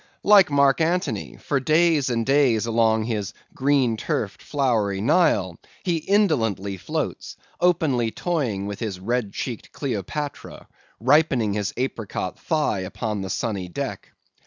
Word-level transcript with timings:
Like 0.23 0.49
Mark 0.49 0.81
Antony, 0.81 1.37
for 1.37 1.59
days 1.59 2.09
and 2.09 2.25
days 2.25 2.65
along 2.65 3.03
his 3.03 3.35
green 3.53 3.97
turfed, 3.97 4.41
flowery 4.41 4.99
Nile, 4.99 5.59
he 5.83 5.97
indolently 5.97 6.75
floats, 6.77 7.37
openly 7.59 8.09
toying 8.09 8.65
with 8.65 8.79
his 8.79 8.99
red 8.99 9.31
cheeked 9.31 9.71
Cleopatra, 9.71 10.65
ripening 10.99 11.53
his 11.53 11.71
apricot 11.77 12.39
thigh 12.39 12.79
upon 12.79 13.21
the 13.21 13.29
sunny 13.29 13.67
deck. 13.67 14.09